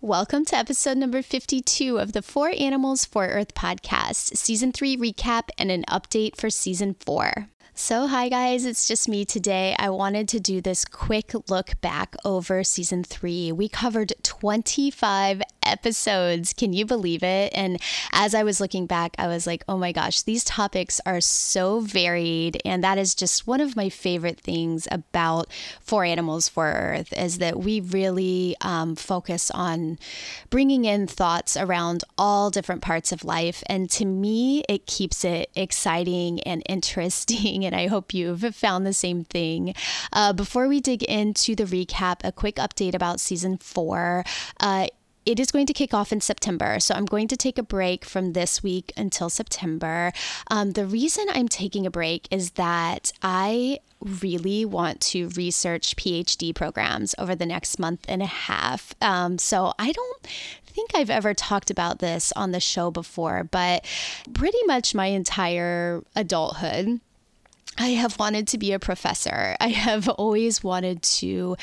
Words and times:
Welcome 0.00 0.44
to 0.44 0.56
episode 0.56 0.96
number 0.96 1.22
52 1.22 1.98
of 1.98 2.12
the 2.12 2.22
Four 2.22 2.52
Animals 2.56 3.04
for 3.04 3.26
Earth 3.26 3.52
podcast, 3.54 4.36
season 4.36 4.70
three 4.70 4.96
recap 4.96 5.48
and 5.58 5.72
an 5.72 5.82
update 5.88 6.36
for 6.36 6.50
season 6.50 6.94
four. 6.94 7.48
So, 7.74 8.06
hi 8.06 8.28
guys, 8.28 8.64
it's 8.64 8.86
just 8.86 9.08
me 9.08 9.24
today. 9.24 9.74
I 9.78 9.90
wanted 9.90 10.28
to 10.28 10.40
do 10.40 10.60
this 10.60 10.84
quick 10.84 11.32
look 11.48 11.80
back 11.80 12.16
over 12.24 12.64
season 12.64 13.04
three. 13.04 13.52
We 13.52 13.68
covered 13.68 14.12
25 14.24 15.42
episodes. 15.62 16.52
Can 16.52 16.72
you 16.72 16.84
believe 16.84 17.22
it? 17.22 17.52
And 17.54 17.80
as 18.12 18.34
I 18.34 18.42
was 18.42 18.60
looking 18.60 18.86
back, 18.86 19.14
I 19.16 19.28
was 19.28 19.46
like, 19.46 19.62
oh 19.68 19.78
my 19.78 19.92
gosh, 19.92 20.22
these 20.22 20.42
topics 20.42 21.00
are 21.06 21.20
so 21.20 21.80
varied. 21.80 22.60
And 22.64 22.82
that 22.82 22.98
is 22.98 23.14
just 23.14 23.46
one 23.46 23.60
of 23.60 23.76
my 23.76 23.88
favorite 23.88 24.40
things 24.40 24.88
about 24.90 25.48
For 25.80 26.04
Animals 26.04 26.48
for 26.48 26.66
Earth 26.66 27.12
is 27.16 27.38
that 27.38 27.60
we 27.60 27.80
really 27.80 28.56
um, 28.60 28.96
focus 28.96 29.50
on 29.52 29.87
bringing 30.50 30.84
in 30.84 31.06
thoughts 31.06 31.56
around 31.56 32.04
all 32.18 32.50
different 32.50 32.82
parts 32.82 33.12
of 33.12 33.24
life. 33.24 33.62
And 33.66 33.88
to 33.90 34.04
me, 34.04 34.64
it 34.68 34.86
keeps 34.86 35.24
it 35.24 35.50
exciting 35.54 36.40
and 36.42 36.62
interesting. 36.68 37.64
And 37.68 37.74
I 37.74 37.86
hope 37.86 38.14
you've 38.14 38.54
found 38.54 38.86
the 38.86 38.92
same 38.92 39.24
thing. 39.24 39.74
Uh, 40.12 40.32
before 40.32 40.68
we 40.68 40.80
dig 40.80 41.02
into 41.02 41.54
the 41.54 41.64
recap, 41.64 42.20
a 42.24 42.32
quick 42.32 42.56
update 42.56 42.94
about 42.94 43.20
season 43.20 43.58
four. 43.58 44.24
Uh, 44.58 44.86
it 45.28 45.38
is 45.38 45.50
going 45.50 45.66
to 45.66 45.74
kick 45.74 45.92
off 45.92 46.10
in 46.10 46.22
September. 46.22 46.80
So 46.80 46.94
I'm 46.94 47.04
going 47.04 47.28
to 47.28 47.36
take 47.36 47.58
a 47.58 47.62
break 47.62 48.06
from 48.06 48.32
this 48.32 48.62
week 48.62 48.94
until 48.96 49.28
September. 49.28 50.10
Um, 50.50 50.70
the 50.70 50.86
reason 50.86 51.26
I'm 51.34 51.48
taking 51.48 51.84
a 51.84 51.90
break 51.90 52.26
is 52.30 52.52
that 52.52 53.12
I 53.22 53.80
really 54.00 54.64
want 54.64 55.02
to 55.02 55.28
research 55.30 55.96
PhD 55.96 56.54
programs 56.54 57.14
over 57.18 57.34
the 57.34 57.44
next 57.44 57.78
month 57.78 58.06
and 58.08 58.22
a 58.22 58.26
half. 58.26 58.94
Um, 59.02 59.36
so 59.36 59.74
I 59.78 59.92
don't 59.92 60.26
think 60.64 60.92
I've 60.94 61.10
ever 61.10 61.34
talked 61.34 61.70
about 61.70 61.98
this 61.98 62.32
on 62.32 62.52
the 62.52 62.60
show 62.60 62.90
before, 62.90 63.44
but 63.44 63.84
pretty 64.32 64.64
much 64.64 64.94
my 64.94 65.06
entire 65.06 66.02
adulthood. 66.16 67.00
I 67.76 67.88
have 67.88 68.18
wanted 68.18 68.48
to 68.48 68.58
be 68.58 68.72
a 68.72 68.78
professor. 68.78 69.56
I 69.60 69.68
have 69.68 70.08
always 70.08 70.64
wanted 70.64 71.02
to 71.02 71.56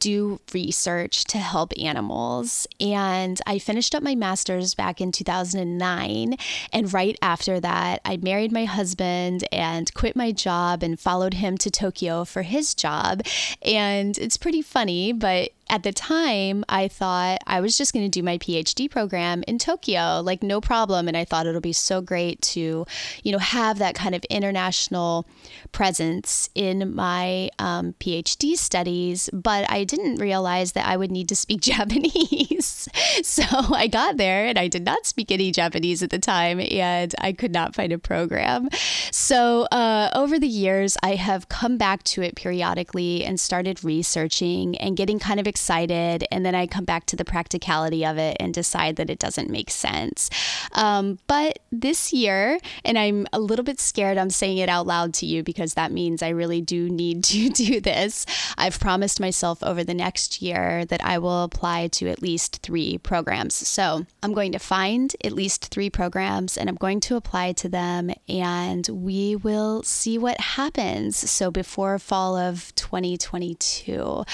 do 0.00 0.40
research 0.52 1.24
to 1.24 1.38
help 1.38 1.72
animals. 1.80 2.66
And 2.80 3.40
I 3.46 3.58
finished 3.58 3.94
up 3.94 4.02
my 4.02 4.14
master's 4.14 4.74
back 4.74 5.00
in 5.00 5.12
2009. 5.12 6.34
And 6.72 6.92
right 6.92 7.16
after 7.22 7.60
that, 7.60 8.00
I 8.04 8.16
married 8.16 8.50
my 8.50 8.64
husband 8.64 9.44
and 9.52 9.92
quit 9.94 10.16
my 10.16 10.32
job 10.32 10.82
and 10.82 10.98
followed 10.98 11.34
him 11.34 11.56
to 11.58 11.70
Tokyo 11.70 12.24
for 12.24 12.42
his 12.42 12.74
job. 12.74 13.22
And 13.62 14.18
it's 14.18 14.36
pretty 14.36 14.62
funny, 14.62 15.12
but 15.12 15.50
at 15.70 15.84
the 15.84 15.92
time, 15.92 16.64
I 16.68 16.88
thought 16.88 17.38
I 17.46 17.60
was 17.60 17.78
just 17.78 17.92
going 17.92 18.04
to 18.04 18.10
do 18.10 18.24
my 18.24 18.38
PhD 18.38 18.90
program 18.90 19.44
in 19.46 19.56
Tokyo, 19.56 20.20
like 20.20 20.42
no 20.42 20.60
problem. 20.60 21.06
And 21.06 21.16
I 21.16 21.24
thought 21.24 21.46
it'll 21.46 21.60
be 21.60 21.72
so 21.72 22.00
great 22.00 22.42
to, 22.42 22.84
you 23.22 23.32
know, 23.32 23.38
have 23.38 23.78
that 23.78 23.94
kind 23.94 24.16
of 24.16 24.24
international 24.24 25.26
presence 25.70 26.50
in 26.56 26.94
my 26.94 27.50
um, 27.60 27.94
PhD 28.00 28.56
studies. 28.56 29.30
But 29.32 29.70
I 29.70 29.84
didn't 29.90 30.16
realize 30.16 30.72
that 30.72 30.86
I 30.86 30.96
would 30.96 31.10
need 31.10 31.28
to 31.28 31.36
speak 31.36 31.60
Japanese. 31.72 32.88
so 33.22 33.44
I 33.74 33.86
got 33.86 34.16
there 34.16 34.46
and 34.46 34.58
I 34.58 34.68
did 34.68 34.84
not 34.84 35.06
speak 35.06 35.30
any 35.30 35.50
Japanese 35.50 36.02
at 36.02 36.10
the 36.10 36.18
time, 36.18 36.60
and 36.60 37.14
I 37.18 37.32
could 37.32 37.52
not 37.52 37.74
find 37.74 37.92
a 37.92 37.98
program. 37.98 38.68
So 39.10 39.62
uh, 39.72 40.10
over 40.14 40.38
the 40.38 40.48
years, 40.48 40.96
I 41.02 41.16
have 41.16 41.48
come 41.48 41.76
back 41.76 42.02
to 42.04 42.22
it 42.22 42.36
periodically 42.36 43.24
and 43.24 43.38
started 43.38 43.82
researching 43.82 44.76
and 44.78 44.96
getting 44.96 45.18
kind 45.18 45.40
of 45.40 45.46
excited 45.46 46.24
and 46.30 46.44
then 46.44 46.54
I 46.54 46.66
come 46.66 46.84
back 46.84 47.06
to 47.06 47.16
the 47.16 47.24
practicality 47.24 48.04
of 48.04 48.18
it 48.18 48.36
and 48.38 48.54
decide 48.54 48.96
that 48.96 49.10
it 49.10 49.18
doesn't 49.18 49.50
make 49.50 49.70
sense. 49.70 50.30
Um, 50.72 51.18
but 51.26 51.58
this 51.72 52.12
year, 52.12 52.58
and 52.84 52.98
I'm 52.98 53.26
a 53.32 53.40
little 53.40 53.64
bit 53.64 53.80
scared, 53.80 54.18
I'm 54.18 54.30
saying 54.30 54.58
it 54.58 54.68
out 54.68 54.86
loud 54.86 55.14
to 55.14 55.26
you 55.26 55.42
because 55.42 55.74
that 55.74 55.92
means 55.92 56.22
I 56.22 56.28
really 56.30 56.60
do 56.60 56.88
need 56.88 57.24
to 57.30 57.48
do 57.50 57.80
this. 57.80 58.26
I've 58.56 58.78
promised 58.78 59.20
myself 59.20 59.62
over 59.62 59.79
the 59.84 59.94
next 59.94 60.42
year 60.42 60.84
that 60.86 61.04
I 61.04 61.18
will 61.18 61.42
apply 61.42 61.88
to 61.88 62.08
at 62.08 62.22
least 62.22 62.62
three 62.62 62.98
programs. 62.98 63.54
So 63.54 64.06
I'm 64.22 64.32
going 64.32 64.52
to 64.52 64.58
find 64.58 65.14
at 65.24 65.32
least 65.32 65.66
three 65.66 65.90
programs 65.90 66.56
and 66.56 66.68
I'm 66.68 66.76
going 66.76 67.00
to 67.00 67.16
apply 67.16 67.52
to 67.52 67.68
them 67.68 68.10
and 68.28 68.88
we 68.88 69.36
will 69.36 69.82
see 69.82 70.18
what 70.18 70.40
happens. 70.40 71.16
So 71.30 71.50
before 71.50 71.98
fall 71.98 72.36
of 72.36 72.74
2022. 72.76 74.24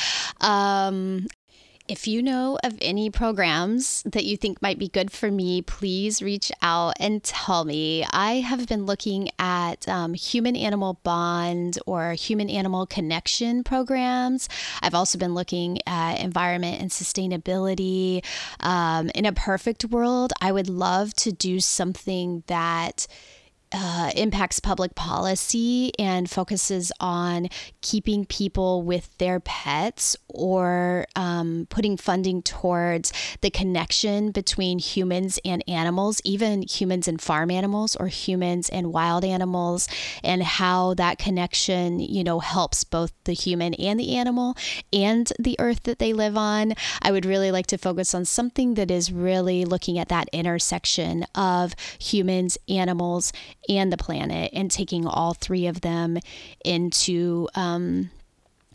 Um, 0.40 1.26
if 1.88 2.06
you 2.06 2.22
know 2.22 2.58
of 2.64 2.76
any 2.80 3.10
programs 3.10 4.02
that 4.04 4.24
you 4.24 4.36
think 4.36 4.60
might 4.60 4.78
be 4.78 4.88
good 4.88 5.10
for 5.10 5.30
me, 5.30 5.62
please 5.62 6.22
reach 6.22 6.50
out 6.62 6.94
and 6.98 7.22
tell 7.22 7.64
me. 7.64 8.04
I 8.10 8.34
have 8.34 8.66
been 8.66 8.86
looking 8.86 9.30
at 9.38 9.88
um, 9.88 10.14
human 10.14 10.56
animal 10.56 11.00
bond 11.02 11.78
or 11.86 12.12
human 12.12 12.50
animal 12.50 12.86
connection 12.86 13.64
programs. 13.64 14.48
I've 14.82 14.94
also 14.94 15.18
been 15.18 15.34
looking 15.34 15.78
at 15.86 16.20
environment 16.20 16.80
and 16.80 16.90
sustainability. 16.90 18.24
Um, 18.60 19.10
in 19.14 19.26
a 19.26 19.32
perfect 19.32 19.84
world, 19.86 20.32
I 20.40 20.52
would 20.52 20.68
love 20.68 21.14
to 21.14 21.32
do 21.32 21.60
something 21.60 22.42
that 22.46 23.06
uh, 23.72 24.10
impacts 24.14 24.60
public 24.60 24.94
policy 24.94 25.92
and 25.98 26.30
focuses 26.30 26.92
on 27.00 27.48
keeping 27.80 28.24
people 28.24 28.82
with 28.82 29.16
their 29.18 29.40
pets 29.40 30.16
or 30.28 31.06
um, 31.16 31.66
putting 31.70 31.96
funding 31.96 32.42
towards 32.42 33.12
the 33.40 33.50
connection 33.50 34.30
between 34.30 34.78
humans 34.78 35.38
and 35.44 35.64
animals, 35.68 36.20
even 36.24 36.62
humans 36.62 37.08
and 37.08 37.20
farm 37.20 37.50
animals 37.50 37.96
or 37.96 38.06
humans 38.06 38.68
and 38.68 38.92
wild 38.92 39.24
animals, 39.24 39.88
and 40.22 40.42
how 40.42 40.94
that 40.94 41.18
connection, 41.18 41.98
you 41.98 42.22
know, 42.22 42.38
helps 42.38 42.84
both 42.84 43.12
the 43.24 43.32
human 43.32 43.74
and 43.74 43.98
the 43.98 44.16
animal 44.16 44.56
and 44.92 45.32
the 45.38 45.56
earth 45.58 45.82
that 45.84 45.98
they 45.98 46.12
live 46.12 46.36
on. 46.36 46.74
I 47.02 47.10
would 47.10 47.26
really 47.26 47.50
like 47.50 47.66
to 47.68 47.78
focus 47.78 48.14
on 48.14 48.24
something 48.24 48.74
that 48.74 48.90
is 48.90 49.12
really 49.12 49.64
looking 49.64 49.98
at 49.98 50.08
that 50.08 50.28
intersection 50.32 51.24
of 51.34 51.74
humans, 51.98 52.58
animals, 52.68 53.32
and 53.68 53.92
the 53.92 53.96
planet 53.96 54.50
and 54.52 54.70
taking 54.70 55.06
all 55.06 55.34
three 55.34 55.66
of 55.66 55.80
them 55.80 56.18
into 56.64 57.48
um, 57.54 58.10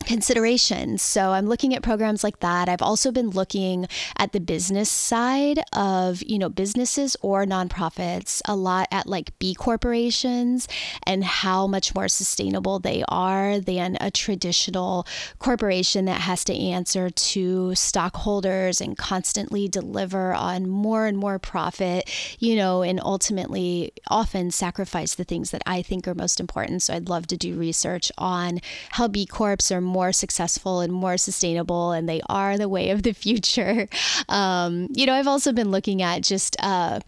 considerations. 0.06 1.02
So 1.02 1.32
I'm 1.32 1.48
looking 1.48 1.76
at 1.76 1.84
programs 1.84 2.24
like 2.24 2.40
that. 2.40 2.70
I've 2.70 2.82
also 2.82 3.12
been 3.12 3.30
looking 3.30 3.88
at 4.18 4.32
the 4.32 4.40
business 4.40 4.90
side 4.90 5.62
of, 5.74 6.22
you 6.24 6.38
know, 6.40 6.50
businesses 6.50 7.16
or 7.22 7.46
nonprofits, 7.46 8.42
a 8.46 8.56
lot 8.56 8.88
at 8.92 9.08
like 9.08 9.38
B 9.40 9.54
corporations 9.54 10.68
and 11.06 11.24
how 11.24 11.68
much 11.68 11.96
more 11.96 12.08
sustainable 12.08 12.80
they 12.80 13.04
are 13.08 13.60
than 13.60 13.98
a 14.02 14.12
traditional 14.12 15.06
corporation 15.40 16.06
that 16.06 16.22
has 16.22 16.44
to 16.46 16.56
answer 16.56 17.10
to 17.10 17.76
stockholders 17.76 18.82
and 18.82 18.98
constantly 18.98 19.68
deliver 19.68 20.34
on 20.34 20.70
more 20.70 21.06
and 21.06 21.18
more 21.18 21.40
profit, 21.40 22.10
you 22.40 22.56
know, 22.56 22.82
and 22.82 23.00
ultimately 23.04 23.92
often 24.08 24.52
sacrifice 24.52 25.16
the 25.16 25.24
things 25.24 25.52
that 25.52 25.62
I 25.66 25.82
think 25.82 26.08
are 26.08 26.16
most 26.16 26.40
important. 26.40 26.82
So 26.82 26.94
I'd 26.94 27.10
love 27.10 27.28
to 27.28 27.38
do 27.38 27.56
research 27.56 28.12
on 28.18 28.60
how 28.92 29.08
B 29.08 29.26
Corps 29.26 29.72
are 29.72 29.82
more 29.92 30.12
successful 30.12 30.80
and 30.80 30.92
more 30.92 31.18
sustainable, 31.18 31.92
and 31.92 32.08
they 32.08 32.22
are 32.30 32.58
the 32.58 32.70
way 32.70 32.90
of 32.90 33.04
the 33.04 33.14
future. 33.26 33.88
Um, 34.30 34.88
you 34.92 35.06
know, 35.06 35.14
I've 35.14 35.28
also 35.28 35.52
been 35.52 35.72
looking 35.72 36.02
at 36.02 36.24
just 36.24 36.56
uh, 36.60 37.00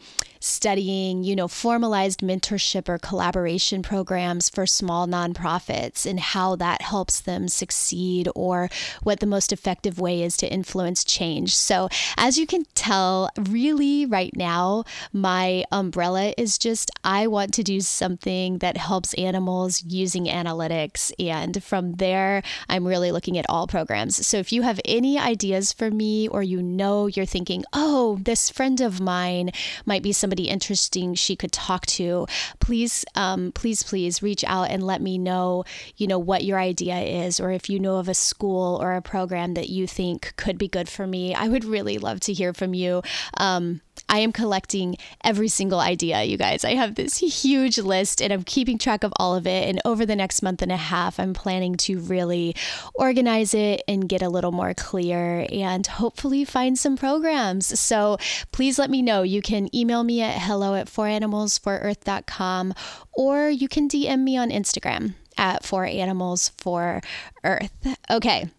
studying, 0.44 1.24
you 1.24 1.36
know, 1.36 1.48
formalized 1.48 2.20
mentorship 2.20 2.90
or 2.90 2.98
collaboration 2.98 3.82
programs 3.82 4.50
for 4.50 4.66
small 4.66 5.08
nonprofits 5.08 6.06
and 6.06 6.20
how 6.20 6.56
that 6.58 6.82
helps 6.82 7.22
them 7.22 7.48
succeed 7.48 8.28
or 8.36 8.70
what 9.04 9.20
the 9.22 9.26
most 9.26 9.54
effective 9.54 10.00
way 10.00 10.22
is 10.22 10.36
to 10.36 10.52
influence 10.52 11.04
change. 11.04 11.56
So, 11.56 11.88
as 12.18 12.38
you 12.38 12.46
can 12.46 12.66
tell, 12.76 13.30
really 13.38 14.06
right 14.06 14.36
now, 14.36 14.84
my 15.14 15.64
umbrella 15.72 16.34
is 16.38 16.58
just 16.58 16.92
I 17.04 17.28
want 17.28 17.54
to 17.54 17.64
do 17.64 17.80
something 17.80 18.58
that 18.58 18.76
helps 18.76 19.14
animals 19.14 19.84
using 19.84 20.26
analytics. 20.26 21.12
And 21.20 21.64
from 21.64 21.94
there, 21.94 22.44
I'm 22.68 22.86
really 22.86 23.12
looking 23.12 23.38
at 23.38 23.46
all 23.48 23.68
programs. 23.68 24.26
So, 24.28 24.38
if 24.38 24.52
you 24.52 24.64
have 24.64 24.82
any 24.84 25.18
ideas 25.18 25.72
for 25.72 25.90
me 25.90 26.28
or 26.28 26.44
you 26.44 26.62
know 26.62 27.08
you're 27.08 27.26
thinking, 27.26 27.64
oh, 27.72 28.20
this 28.24 28.50
friend 28.50 28.82
of 28.82 29.00
mine 29.00 29.52
might 29.86 30.04
be 30.04 30.12
somebody 30.12 30.33
somebody 30.34 30.50
interesting 30.50 31.14
she 31.14 31.36
could 31.36 31.52
talk 31.52 31.86
to, 31.86 32.26
please, 32.60 33.06
um, 33.14 33.52
please, 33.52 33.84
please 33.84 34.24
reach 34.24 34.44
out 34.46 34.72
and 34.72 34.82
let 34.82 35.00
me 35.00 35.16
know, 35.20 35.64
you 35.98 36.08
know, 36.08 36.18
what 36.18 36.44
your 36.44 36.58
idea 36.58 37.00
is, 37.02 37.40
or 37.40 37.52
if 37.52 37.70
you 37.70 37.80
know 37.80 37.98
of 37.98 38.10
a 38.10 38.16
school 38.16 38.80
or 38.82 38.94
a 38.94 39.02
program 39.02 39.54
that 39.54 39.70
you 39.70 39.86
think 39.86 40.34
could 40.36 40.58
be 40.58 40.68
good 40.68 40.90
for 40.90 41.06
me. 41.06 41.36
I 41.36 41.48
would 41.48 41.64
really 41.66 42.00
love 42.00 42.20
to 42.22 42.34
hear 42.34 42.52
from 42.52 42.74
you. 42.74 43.04
Um, 43.38 43.82
I 44.10 44.20
am 44.20 44.32
collecting 44.32 44.98
every 45.24 45.48
single 45.48 45.80
idea, 45.80 46.24
you 46.24 46.38
guys. 46.38 46.64
I 46.64 46.76
have 46.76 46.96
this 46.96 47.18
huge 47.18 47.80
list 47.80 48.22
and 48.22 48.32
I'm 48.32 48.44
keeping 48.44 48.78
track 48.78 49.04
of 49.04 49.12
all 49.18 49.36
of 49.36 49.48
it. 49.48 49.68
And 49.68 49.82
over 49.86 50.06
the 50.06 50.16
next 50.16 50.44
month 50.44 50.62
and 50.62 50.72
a 50.72 50.78
half, 50.78 51.20
I'm 51.20 51.34
planning 51.34 51.76
to 51.78 52.00
really 52.00 52.56
organize 52.94 53.54
it 53.54 53.82
and 53.88 54.08
get 54.08 54.22
a 54.22 54.30
little 54.30 54.52
more 54.52 54.74
clear 54.74 55.48
and 55.52 55.88
hopefully 55.88 56.46
find 56.46 56.78
some 56.78 56.96
programs. 56.96 57.80
So 57.80 58.18
please 58.52 58.78
let 58.78 58.90
me 58.90 59.02
know. 59.02 59.24
You 59.24 59.42
can 59.42 59.74
email 59.76 60.04
me 60.04 60.22
at 60.22 60.42
hello 60.42 60.76
at 60.76 60.88
4animalsforearth.com 60.88 62.74
or 63.14 63.50
you 63.50 63.68
can 63.68 63.90
DM 63.90 64.20
me 64.20 64.38
on 64.38 64.50
Instagram 64.50 65.16
at 65.38 65.64
4animals 65.64 66.52
for 66.58 67.02
earth. 67.44 67.72
Okay 68.12 68.50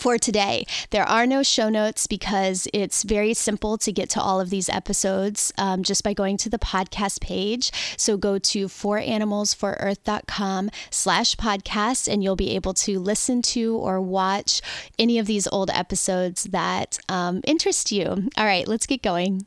for 0.00 0.18
today. 0.18 0.66
There 0.90 1.04
are 1.04 1.26
no 1.26 1.42
show 1.42 1.68
notes 1.68 2.06
because 2.06 2.68
it's 2.72 3.02
very 3.02 3.34
simple 3.34 3.76
to 3.78 3.92
get 3.92 4.08
to 4.10 4.20
all 4.20 4.40
of 4.40 4.50
these 4.50 4.68
episodes 4.68 5.52
um, 5.58 5.82
just 5.82 6.02
by 6.02 6.14
going 6.14 6.36
to 6.38 6.48
the 6.48 6.58
podcast 6.58 7.20
page. 7.20 7.70
So 7.96 8.16
go 8.16 8.38
to 8.38 8.66
4animalsforearth.com 8.66 10.70
slash 10.90 11.36
podcast 11.36 12.12
and 12.12 12.24
you'll 12.24 12.36
be 12.36 12.54
able 12.54 12.74
to 12.74 12.98
listen 12.98 13.42
to 13.42 13.76
or 13.76 14.00
watch 14.00 14.62
any 14.98 15.18
of 15.18 15.26
these 15.26 15.46
old 15.48 15.70
episodes 15.70 16.44
that 16.44 16.98
um, 17.08 17.40
interest 17.44 17.92
you. 17.92 18.28
All 18.36 18.44
right, 18.44 18.66
let's 18.66 18.86
get 18.86 19.02
going. 19.02 19.46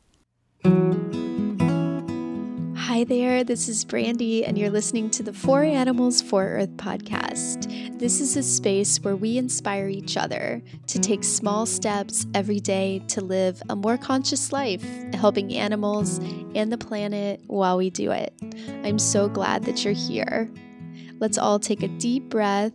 Hi 2.86 3.02
there, 3.02 3.44
this 3.44 3.66
is 3.66 3.82
Brandy, 3.82 4.44
and 4.44 4.58
you're 4.58 4.68
listening 4.68 5.08
to 5.12 5.22
the 5.22 5.32
Four 5.32 5.62
Animals 5.62 6.20
for 6.20 6.44
Earth 6.44 6.76
podcast. 6.76 7.98
This 7.98 8.20
is 8.20 8.36
a 8.36 8.42
space 8.42 8.98
where 9.02 9.16
we 9.16 9.38
inspire 9.38 9.88
each 9.88 10.18
other 10.18 10.62
to 10.88 10.98
take 10.98 11.24
small 11.24 11.64
steps 11.64 12.26
every 12.34 12.60
day 12.60 12.98
to 13.08 13.22
live 13.22 13.62
a 13.70 13.74
more 13.74 13.96
conscious 13.96 14.52
life, 14.52 14.84
helping 15.14 15.54
animals 15.54 16.18
and 16.54 16.70
the 16.70 16.76
planet 16.76 17.40
while 17.46 17.78
we 17.78 17.88
do 17.88 18.10
it. 18.10 18.34
I'm 18.84 18.98
so 18.98 19.30
glad 19.30 19.64
that 19.64 19.82
you're 19.82 19.94
here. 19.94 20.50
Let's 21.20 21.38
all 21.38 21.58
take 21.58 21.82
a 21.82 21.88
deep 21.88 22.28
breath 22.28 22.74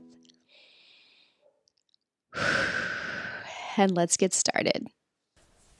and 3.77 3.95
let's 3.95 4.17
get 4.17 4.33
started. 4.33 4.87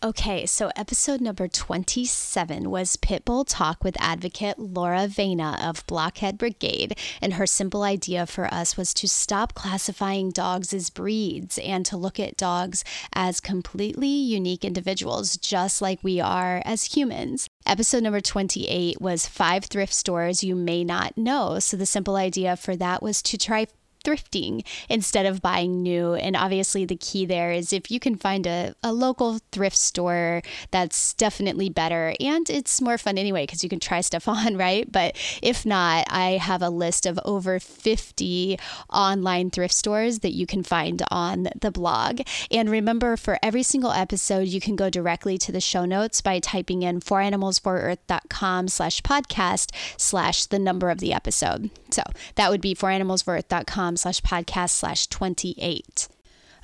Okay, 0.01 0.45
so 0.45 0.71
episode 0.77 1.19
number 1.19 1.49
27 1.49 2.69
was 2.69 2.95
Pitbull 2.95 3.43
Talk 3.45 3.83
with 3.83 3.97
advocate 3.99 4.57
Laura 4.57 5.07
Vena 5.07 5.59
of 5.61 5.85
Blockhead 5.87 6.37
Brigade. 6.37 6.97
And 7.21 7.33
her 7.33 7.45
simple 7.45 7.83
idea 7.83 8.25
for 8.25 8.45
us 8.45 8.77
was 8.77 8.93
to 8.93 9.09
stop 9.09 9.55
classifying 9.55 10.29
dogs 10.31 10.73
as 10.73 10.89
breeds 10.89 11.57
and 11.57 11.85
to 11.85 11.97
look 11.97 12.17
at 12.17 12.37
dogs 12.37 12.85
as 13.11 13.41
completely 13.41 14.07
unique 14.07 14.63
individuals, 14.63 15.35
just 15.35 15.81
like 15.81 16.01
we 16.01 16.21
are 16.21 16.61
as 16.63 16.95
humans. 16.95 17.49
Episode 17.65 18.01
number 18.01 18.21
28 18.21 19.01
was 19.01 19.27
five 19.27 19.65
thrift 19.65 19.93
stores 19.93 20.45
you 20.45 20.55
may 20.55 20.85
not 20.85 21.17
know. 21.17 21.59
So 21.59 21.75
the 21.75 21.85
simple 21.85 22.15
idea 22.15 22.55
for 22.55 22.77
that 22.77 23.03
was 23.03 23.21
to 23.23 23.37
try 23.37 23.67
thrifting 24.03 24.65
instead 24.87 25.25
of 25.25 25.41
buying 25.41 25.81
new. 25.81 26.13
And 26.13 26.35
obviously, 26.35 26.85
the 26.85 26.95
key 26.95 27.25
there 27.25 27.51
is 27.51 27.73
if 27.73 27.91
you 27.91 27.99
can 27.99 28.15
find 28.15 28.45
a, 28.47 28.73
a 28.83 28.93
local 28.93 29.39
thrift 29.51 29.77
store, 29.77 30.41
that's 30.71 31.13
definitely 31.13 31.69
better. 31.69 32.13
And 32.19 32.49
it's 32.49 32.81
more 32.81 32.97
fun 32.97 33.17
anyway 33.17 33.43
because 33.43 33.63
you 33.63 33.69
can 33.69 33.79
try 33.79 34.01
stuff 34.01 34.27
on, 34.27 34.57
right? 34.57 34.89
But 34.91 35.15
if 35.41 35.65
not, 35.65 36.07
I 36.09 36.31
have 36.31 36.61
a 36.61 36.69
list 36.69 37.05
of 37.05 37.19
over 37.25 37.59
50 37.59 38.59
online 38.91 39.49
thrift 39.49 39.73
stores 39.73 40.19
that 40.19 40.33
you 40.33 40.45
can 40.45 40.63
find 40.63 41.01
on 41.11 41.49
the 41.59 41.71
blog. 41.71 42.21
And 42.51 42.69
remember, 42.69 43.17
for 43.17 43.37
every 43.43 43.63
single 43.63 43.91
episode, 43.91 44.47
you 44.47 44.59
can 44.59 44.75
go 44.75 44.89
directly 44.89 45.37
to 45.39 45.51
the 45.51 45.61
show 45.61 45.85
notes 45.85 46.21
by 46.21 46.39
typing 46.39 46.83
in 46.83 46.99
fouranimalsforearth.com 46.99 48.67
slash 48.67 49.01
podcast 49.01 49.71
slash 49.97 50.45
the 50.45 50.59
number 50.59 50.89
of 50.89 50.99
the 50.99 51.13
episode. 51.13 51.69
So 51.91 52.03
that 52.35 52.49
would 52.49 52.61
be 52.61 52.75
fouranimalsforearth.com 52.75 53.88
slash 53.97 54.21
podcast 54.21 54.71
slash 54.71 55.07
28. 55.07 56.08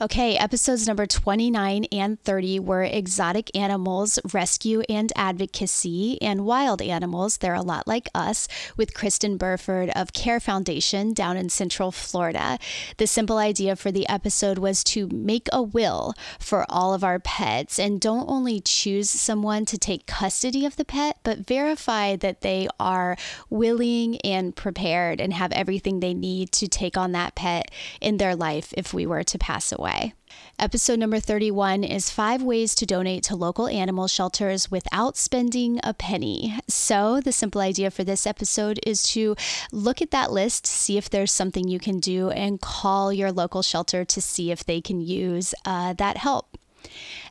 Okay, 0.02 0.36
episodes 0.36 0.86
number 0.86 1.06
29 1.06 1.86
and 1.86 2.22
30 2.22 2.60
were 2.60 2.84
exotic 2.84 3.50
animals, 3.56 4.20
rescue 4.34 4.82
and 4.90 5.14
advocacy, 5.16 6.22
and 6.22 6.46
wild 6.46 6.82
animals. 6.82 7.38
They're 7.38 7.54
a 7.54 7.62
lot 7.62 7.88
like 7.88 8.10
us 8.14 8.50
with 8.76 8.94
Kristen 8.94 9.38
Burford 9.38 9.90
of 9.96 10.12
Care 10.12 10.42
Foundation 10.42 11.14
down 11.14 11.38
in 11.38 11.48
Central 11.48 11.94
Florida. 11.94 12.60
The 12.98 13.08
simple 13.08 13.38
idea 13.38 13.78
for 13.78 13.90
the 13.90 14.06
episode 14.10 14.58
was 14.58 14.84
to 14.84 15.08
make 15.08 15.48
a 15.54 15.64
will 15.64 16.14
for 16.42 16.66
all 16.68 16.94
of 16.94 17.06
our 17.06 17.20
pets 17.20 17.80
and 17.80 18.02
don't 18.02 18.30
only 18.30 18.60
choose 18.60 19.10
someone 19.10 19.64
to 19.64 19.78
take 19.78 20.08
custody 20.08 20.66
of 20.66 20.76
the 20.76 20.84
pet, 20.84 21.20
but 21.24 21.48
verify 21.48 22.18
that 22.18 22.42
they 22.42 22.68
are 22.82 23.16
willing 23.50 24.20
and 24.26 24.58
prepared 24.58 25.22
and 25.22 25.32
have 25.32 25.54
everything 25.54 26.02
they 26.02 26.14
need 26.14 26.52
to 26.52 26.68
take 26.68 26.98
on 26.98 27.14
that 27.14 27.34
pet 27.34 27.72
in 28.02 28.18
their 28.18 28.36
life 28.36 28.74
if 28.76 28.94
we 28.94 29.06
were 29.06 29.24
to 29.24 29.38
pass 29.38 29.72
away 29.72 29.85
way. 29.86 30.14
Episode 30.58 30.98
number 31.00 31.20
31 31.20 31.84
is 31.84 32.10
five 32.10 32.42
ways 32.42 32.74
to 32.76 32.86
donate 32.86 33.24
to 33.24 33.36
local 33.36 33.68
animal 33.68 34.08
shelters 34.08 34.72
without 34.72 35.18
spending 35.18 35.80
a 35.84 35.94
penny. 35.94 36.58
So, 36.68 37.22
the 37.22 37.32
simple 37.32 37.62
idea 37.62 37.92
for 37.92 38.04
this 38.04 38.26
episode 38.26 38.80
is 38.86 39.04
to 39.14 39.36
look 39.72 40.02
at 40.02 40.12
that 40.12 40.32
list, 40.32 40.66
see 40.66 40.98
if 40.98 41.10
there's 41.10 41.32
something 41.32 41.68
you 41.68 41.80
can 41.80 42.00
do, 42.00 42.30
and 42.30 42.62
call 42.62 43.14
your 43.14 43.32
local 43.32 43.62
shelter 43.62 44.06
to 44.06 44.22
see 44.22 44.50
if 44.50 44.66
they 44.66 44.82
can 44.82 45.02
use 45.02 45.54
uh, 45.66 45.94
that 45.94 46.18
help. 46.18 46.55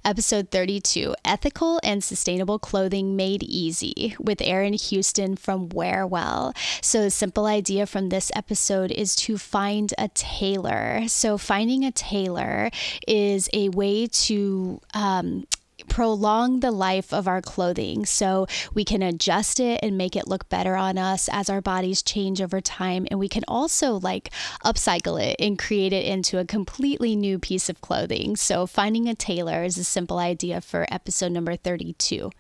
Episode 0.04 0.50
32 0.50 1.14
Ethical 1.24 1.80
and 1.82 2.04
Sustainable 2.04 2.58
Clothing 2.58 3.16
Made 3.16 3.42
Easy 3.42 4.14
with 4.18 4.42
Erin 4.42 4.74
Houston 4.74 5.36
from 5.36 5.70
Wearwell. 5.70 6.54
So, 6.82 7.02
the 7.02 7.10
simple 7.10 7.46
idea 7.46 7.86
from 7.86 8.10
this 8.10 8.30
episode 8.36 8.90
is 8.90 9.16
to 9.16 9.38
find 9.38 9.94
a 9.96 10.08
tailor. 10.08 11.08
So, 11.08 11.38
finding 11.38 11.84
a 11.84 11.90
tailor 11.90 12.70
is 13.08 13.48
a 13.52 13.70
way 13.70 14.06
to 14.06 14.80
um, 14.92 15.46
prolong 15.88 16.60
the 16.60 16.70
life 16.70 17.12
of 17.12 17.28
our 17.28 17.40
clothing 17.40 18.04
so 18.04 18.46
we 18.74 18.84
can 18.84 19.02
adjust 19.02 19.60
it 19.60 19.80
and 19.82 19.98
make 19.98 20.16
it 20.16 20.28
look 20.28 20.48
better 20.48 20.76
on 20.76 20.98
us 20.98 21.28
as 21.32 21.48
our 21.48 21.60
bodies 21.60 22.02
change 22.02 22.40
over 22.40 22.60
time. 22.60 23.06
And 23.10 23.20
we 23.20 23.28
can 23.28 23.44
also 23.48 23.98
like 24.00 24.30
upcycle 24.64 25.22
it 25.22 25.36
and 25.38 25.58
create 25.58 25.92
it 25.92 26.04
into 26.04 26.38
a 26.38 26.44
completely 26.44 27.16
new 27.16 27.38
piece 27.38 27.68
of 27.68 27.80
clothing. 27.80 28.36
So 28.36 28.66
finding 28.66 29.08
a 29.08 29.14
tailor 29.14 29.64
is 29.64 29.78
a 29.78 29.84
simple 29.84 30.18
idea 30.18 30.60
for 30.60 30.86
episode 30.90 31.32
number 31.32 31.56
32 31.56 32.30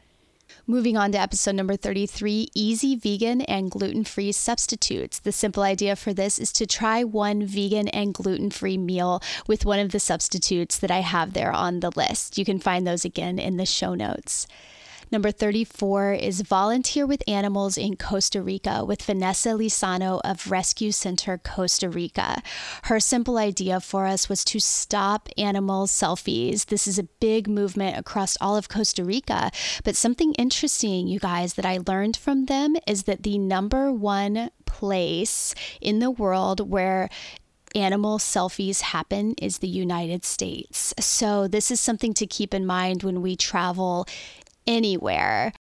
Moving 0.66 0.96
on 0.96 1.12
to 1.12 1.20
episode 1.20 1.56
number 1.56 1.76
33 1.76 2.48
easy 2.54 2.96
vegan 2.96 3.42
and 3.42 3.70
gluten 3.70 4.02
free 4.02 4.32
substitutes. 4.32 5.18
The 5.18 5.30
simple 5.30 5.62
idea 5.62 5.94
for 5.94 6.14
this 6.14 6.38
is 6.38 6.52
to 6.52 6.66
try 6.66 7.04
one 7.04 7.44
vegan 7.44 7.88
and 7.88 8.14
gluten 8.14 8.50
free 8.50 8.78
meal 8.78 9.22
with 9.46 9.66
one 9.66 9.78
of 9.78 9.92
the 9.92 10.00
substitutes 10.00 10.78
that 10.78 10.90
I 10.90 11.00
have 11.00 11.34
there 11.34 11.52
on 11.52 11.80
the 11.80 11.90
list. 11.94 12.38
You 12.38 12.46
can 12.46 12.58
find 12.58 12.86
those 12.86 13.04
again 13.04 13.38
in 13.38 13.58
the 13.58 13.66
show 13.66 13.94
notes. 13.94 14.46
Number 15.10 15.30
34 15.30 16.14
is 16.14 16.40
Volunteer 16.40 17.06
with 17.06 17.22
Animals 17.28 17.76
in 17.76 17.96
Costa 17.96 18.40
Rica 18.42 18.84
with 18.84 19.02
Vanessa 19.02 19.50
Lizano 19.50 20.20
of 20.24 20.50
Rescue 20.50 20.92
Center 20.92 21.38
Costa 21.38 21.88
Rica. 21.88 22.42
Her 22.84 22.98
simple 22.98 23.36
idea 23.36 23.80
for 23.80 24.06
us 24.06 24.28
was 24.28 24.44
to 24.46 24.58
stop 24.58 25.28
animal 25.36 25.86
selfies. 25.86 26.66
This 26.66 26.86
is 26.86 26.98
a 26.98 27.04
big 27.20 27.48
movement 27.48 27.98
across 27.98 28.36
all 28.40 28.56
of 28.56 28.68
Costa 28.68 29.04
Rica. 29.04 29.50
But 29.84 29.96
something 29.96 30.32
interesting, 30.34 31.06
you 31.06 31.18
guys, 31.18 31.54
that 31.54 31.66
I 31.66 31.80
learned 31.86 32.16
from 32.16 32.46
them 32.46 32.76
is 32.86 33.04
that 33.04 33.22
the 33.22 33.38
number 33.38 33.92
one 33.92 34.50
place 34.64 35.54
in 35.80 35.98
the 35.98 36.10
world 36.10 36.70
where 36.70 37.08
animal 37.74 38.18
selfies 38.18 38.80
happen 38.80 39.34
is 39.40 39.58
the 39.58 39.68
United 39.68 40.24
States. 40.24 40.94
So, 41.00 41.48
this 41.48 41.70
is 41.70 41.80
something 41.80 42.14
to 42.14 42.26
keep 42.26 42.54
in 42.54 42.64
mind 42.64 43.02
when 43.02 43.20
we 43.20 43.36
travel 43.36 44.06
anywhere. 44.66 45.52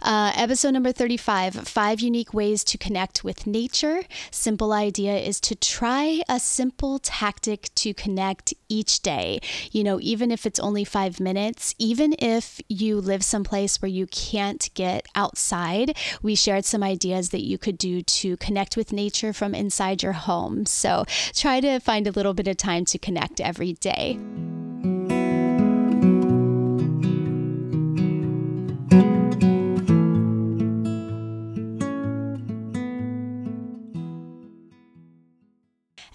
Uh, 0.00 0.32
episode 0.36 0.72
number 0.72 0.92
35 0.92 1.54
Five 1.54 2.00
Unique 2.00 2.34
Ways 2.34 2.64
to 2.64 2.78
Connect 2.78 3.22
with 3.22 3.46
Nature. 3.46 4.02
Simple 4.30 4.72
idea 4.72 5.16
is 5.16 5.40
to 5.42 5.54
try 5.54 6.22
a 6.28 6.40
simple 6.40 6.98
tactic 6.98 7.72
to 7.76 7.94
connect 7.94 8.54
each 8.68 9.00
day. 9.00 9.40
You 9.70 9.84
know, 9.84 10.00
even 10.00 10.30
if 10.30 10.46
it's 10.46 10.60
only 10.60 10.84
five 10.84 11.20
minutes, 11.20 11.74
even 11.78 12.14
if 12.18 12.60
you 12.68 13.00
live 13.00 13.24
someplace 13.24 13.80
where 13.80 13.88
you 13.88 14.06
can't 14.06 14.68
get 14.74 15.06
outside, 15.14 15.96
we 16.22 16.34
shared 16.34 16.64
some 16.64 16.82
ideas 16.82 17.30
that 17.30 17.42
you 17.42 17.58
could 17.58 17.78
do 17.78 18.02
to 18.02 18.36
connect 18.38 18.76
with 18.76 18.92
nature 18.92 19.32
from 19.32 19.54
inside 19.54 20.02
your 20.02 20.12
home. 20.12 20.66
So 20.66 21.04
try 21.34 21.60
to 21.60 21.78
find 21.78 22.06
a 22.06 22.12
little 22.12 22.34
bit 22.34 22.48
of 22.48 22.56
time 22.56 22.84
to 22.86 22.98
connect 22.98 23.40
every 23.40 23.74
day. 23.74 24.18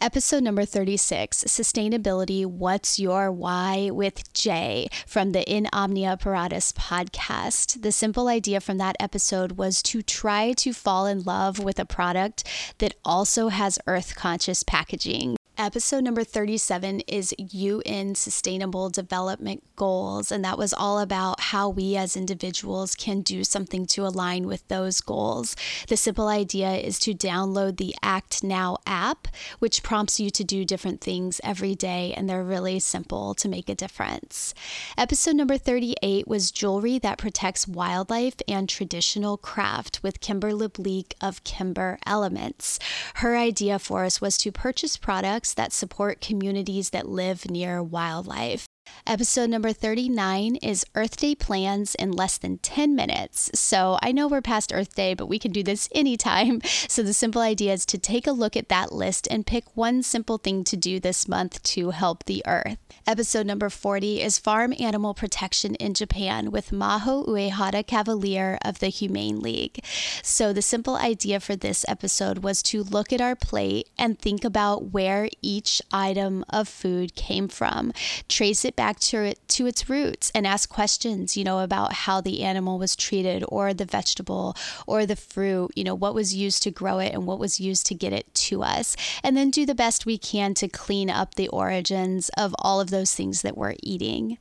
Episode 0.07 0.41
number 0.41 0.63
36 0.63 1.43
Sustainability 1.43 2.45
What's 2.45 2.97
Your 2.97 3.29
Why 3.29 3.89
with 3.91 4.31
Jay 4.31 4.87
from 5.05 5.33
the 5.33 5.43
In 5.43 5.67
Omnia 5.73 6.15
Paratus 6.15 6.71
podcast. 6.71 7.81
The 7.81 7.91
simple 7.91 8.29
idea 8.29 8.61
from 8.61 8.77
that 8.77 8.95
episode 9.01 9.57
was 9.57 9.83
to 9.83 10.01
try 10.01 10.53
to 10.53 10.71
fall 10.71 11.07
in 11.07 11.23
love 11.23 11.59
with 11.59 11.77
a 11.77 11.83
product 11.83 12.45
that 12.77 12.95
also 13.03 13.49
has 13.49 13.79
earth 13.85 14.15
conscious 14.15 14.63
packaging. 14.63 15.35
Episode 15.59 16.03
number 16.03 16.23
37 16.23 16.99
is 17.07 17.33
UN 17.39 18.13
Sustainable 18.13 18.91
Development 18.91 19.63
Goals, 19.75 20.31
and 20.31 20.45
that 20.45 20.55
was 20.55 20.71
all 20.71 20.99
about 20.99 21.39
how 21.39 21.67
we 21.67 21.97
as 21.97 22.15
individuals 22.15 22.93
can 22.93 23.21
do 23.21 23.43
something 23.43 23.87
to 23.87 24.05
align 24.05 24.45
with 24.45 24.67
those 24.67 25.01
goals. 25.01 25.55
The 25.87 25.97
simple 25.97 26.27
idea 26.27 26.73
is 26.73 26.99
to 26.99 27.15
download 27.15 27.77
the 27.77 27.95
Act 28.03 28.43
Now 28.43 28.77
app, 28.85 29.27
which 29.57 29.81
prompts 29.81 30.19
you 30.19 30.29
to 30.29 30.43
do 30.43 30.63
different 30.63 31.01
things 31.01 31.41
every 31.43 31.73
day, 31.73 32.13
and 32.15 32.29
they're 32.29 32.43
really 32.43 32.79
simple 32.79 33.33
to 33.33 33.49
make 33.49 33.67
a 33.67 33.73
difference. 33.73 34.53
Episode 34.95 35.35
number 35.35 35.57
38 35.57 36.27
was 36.27 36.51
Jewelry 36.51 36.99
That 36.99 37.17
Protects 37.17 37.67
Wildlife 37.67 38.35
and 38.47 38.69
Traditional 38.69 39.37
Craft 39.37 40.03
with 40.03 40.21
Kimber 40.21 40.51
Lebleek 40.51 41.13
of 41.19 41.43
Kimber 41.43 41.97
Elements. 42.05 42.77
Her 43.15 43.35
idea 43.35 43.79
for 43.79 44.05
us 44.05 44.21
was 44.21 44.37
to 44.37 44.51
purchase 44.51 44.97
products 44.97 45.46
projects 45.47 45.53
that 45.53 45.73
support 45.73 46.21
communities 46.21 46.91
that 46.91 47.07
live 47.07 47.49
near 47.49 47.81
wildlife. 47.83 48.66
Episode 49.05 49.49
number 49.49 49.71
39 49.71 50.57
is 50.57 50.85
Earth 50.95 51.17
Day 51.17 51.35
plans 51.35 51.95
in 51.95 52.11
less 52.11 52.37
than 52.37 52.57
10 52.57 52.95
minutes. 52.95 53.49
So 53.53 53.97
I 54.01 54.11
know 54.11 54.27
we're 54.27 54.41
past 54.41 54.73
Earth 54.73 54.95
Day, 54.95 55.13
but 55.13 55.27
we 55.27 55.39
can 55.39 55.51
do 55.51 55.63
this 55.63 55.89
anytime. 55.93 56.61
So 56.87 57.03
the 57.03 57.13
simple 57.13 57.41
idea 57.41 57.73
is 57.73 57.85
to 57.87 57.97
take 57.97 58.27
a 58.27 58.31
look 58.31 58.55
at 58.55 58.69
that 58.69 58.91
list 58.91 59.27
and 59.29 59.45
pick 59.45 59.65
one 59.75 60.03
simple 60.03 60.37
thing 60.37 60.63
to 60.63 60.77
do 60.77 60.99
this 60.99 61.27
month 61.27 61.61
to 61.63 61.89
help 61.89 62.23
the 62.23 62.41
Earth. 62.45 62.77
Episode 63.05 63.45
number 63.45 63.69
40 63.69 64.21
is 64.21 64.39
Farm 64.39 64.73
Animal 64.79 65.13
Protection 65.13 65.75
in 65.75 65.93
Japan 65.93 66.49
with 66.49 66.71
Maho 66.71 67.27
Uehara 67.27 67.85
Cavalier 67.85 68.57
of 68.63 68.79
the 68.79 68.87
Humane 68.87 69.41
League. 69.41 69.83
So 70.23 70.53
the 70.53 70.61
simple 70.61 70.95
idea 70.95 71.39
for 71.39 71.55
this 71.55 71.85
episode 71.87 72.39
was 72.39 72.63
to 72.63 72.83
look 72.83 73.11
at 73.11 73.21
our 73.21 73.35
plate 73.35 73.89
and 73.97 74.17
think 74.17 74.43
about 74.43 74.91
where 74.91 75.29
each 75.41 75.81
item 75.91 76.45
of 76.49 76.67
food 76.67 77.15
came 77.15 77.47
from, 77.47 77.91
trace 78.27 78.63
it 78.63 78.75
back 78.75 78.86
to 78.93 79.23
it 79.23 79.39
to 79.49 79.65
its 79.67 79.89
roots 79.89 80.31
and 80.33 80.47
ask 80.47 80.69
questions, 80.69 81.35
you 81.35 81.43
know, 81.43 81.59
about 81.59 81.93
how 81.93 82.21
the 82.21 82.43
animal 82.43 82.79
was 82.79 82.95
treated 82.95 83.43
or 83.49 83.73
the 83.73 83.85
vegetable 83.85 84.55
or 84.85 85.05
the 85.05 85.15
fruit, 85.15 85.71
you 85.75 85.83
know, 85.83 85.95
what 85.95 86.15
was 86.15 86.35
used 86.35 86.63
to 86.63 86.71
grow 86.71 86.99
it 86.99 87.13
and 87.13 87.25
what 87.25 87.39
was 87.39 87.59
used 87.59 87.85
to 87.87 87.95
get 87.95 88.13
it 88.13 88.33
to 88.33 88.63
us. 88.63 88.95
And 89.23 89.35
then 89.35 89.51
do 89.51 89.65
the 89.65 89.75
best 89.75 90.05
we 90.05 90.17
can 90.17 90.53
to 90.55 90.67
clean 90.67 91.09
up 91.09 91.35
the 91.35 91.49
origins 91.49 92.29
of 92.37 92.55
all 92.59 92.79
of 92.79 92.89
those 92.89 93.13
things 93.13 93.41
that 93.41 93.57
we're 93.57 93.75
eating. 93.83 94.37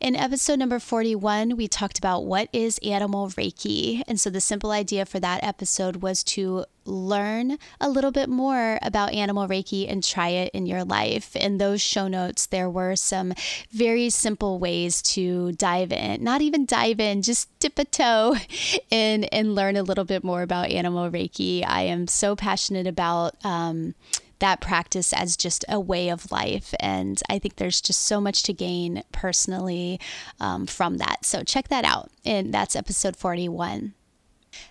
In 0.00 0.16
episode 0.16 0.58
number 0.58 0.78
41, 0.78 1.58
we 1.58 1.68
talked 1.68 1.98
about 1.98 2.24
what 2.24 2.48
is 2.54 2.78
animal 2.78 3.28
Reiki. 3.28 4.02
And 4.08 4.18
so 4.18 4.30
the 4.30 4.40
simple 4.40 4.70
idea 4.70 5.04
for 5.04 5.20
that 5.20 5.44
episode 5.44 5.96
was 5.96 6.24
to 6.24 6.64
learn 6.86 7.58
a 7.82 7.90
little 7.90 8.10
bit 8.10 8.30
more 8.30 8.78
about 8.80 9.12
animal 9.12 9.46
Reiki 9.46 9.92
and 9.92 10.02
try 10.02 10.28
it 10.28 10.52
in 10.54 10.64
your 10.64 10.84
life. 10.84 11.36
In 11.36 11.58
those 11.58 11.82
show 11.82 12.08
notes, 12.08 12.46
there 12.46 12.70
were 12.70 12.96
some 12.96 13.34
very 13.72 14.08
simple 14.08 14.58
ways 14.58 15.02
to 15.02 15.52
dive 15.52 15.92
in, 15.92 16.24
not 16.24 16.40
even 16.40 16.64
dive 16.64 16.98
in, 16.98 17.20
just 17.20 17.50
dip 17.58 17.78
a 17.78 17.84
toe 17.84 18.36
in 18.90 19.24
and 19.24 19.54
learn 19.54 19.76
a 19.76 19.82
little 19.82 20.06
bit 20.06 20.24
more 20.24 20.40
about 20.40 20.70
animal 20.70 21.10
Reiki. 21.10 21.62
I 21.62 21.82
am 21.82 22.06
so 22.06 22.34
passionate 22.34 22.86
about. 22.86 23.34
Um, 23.44 23.94
that 24.40 24.60
practice 24.60 25.12
as 25.12 25.36
just 25.36 25.64
a 25.68 25.80
way 25.80 26.08
of 26.08 26.30
life. 26.30 26.74
And 26.80 27.20
I 27.30 27.38
think 27.38 27.56
there's 27.56 27.80
just 27.80 28.02
so 28.02 28.20
much 28.20 28.42
to 28.44 28.52
gain 28.52 29.02
personally 29.12 30.00
um, 30.40 30.66
from 30.66 30.98
that. 30.98 31.24
So 31.24 31.42
check 31.42 31.68
that 31.68 31.84
out. 31.84 32.10
And 32.24 32.52
that's 32.52 32.76
episode 32.76 33.16
41. 33.16 33.94